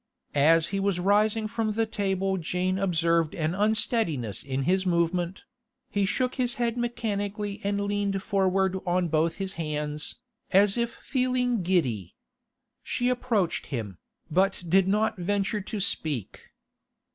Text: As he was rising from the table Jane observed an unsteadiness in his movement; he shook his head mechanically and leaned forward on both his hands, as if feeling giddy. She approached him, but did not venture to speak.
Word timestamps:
As 0.33 0.69
he 0.69 0.79
was 0.79 0.99
rising 0.99 1.47
from 1.47 1.73
the 1.73 1.85
table 1.85 2.37
Jane 2.39 2.79
observed 2.79 3.35
an 3.35 3.53
unsteadiness 3.53 4.41
in 4.41 4.63
his 4.63 4.83
movement; 4.83 5.43
he 5.91 6.07
shook 6.07 6.33
his 6.41 6.55
head 6.55 6.75
mechanically 6.75 7.61
and 7.63 7.79
leaned 7.85 8.23
forward 8.23 8.79
on 8.83 9.09
both 9.09 9.35
his 9.35 9.53
hands, 9.61 10.15
as 10.49 10.75
if 10.75 10.89
feeling 10.91 11.61
giddy. 11.61 12.15
She 12.81 13.09
approached 13.09 13.67
him, 13.67 13.99
but 14.31 14.63
did 14.67 14.87
not 14.87 15.19
venture 15.19 15.61
to 15.61 15.79
speak. 15.79 16.47